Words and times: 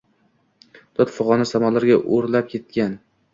Dod-figʼoni 1.01 1.47
samolarga 1.49 1.99
oʼrlab 2.01 2.51
ketgan 2.55 2.99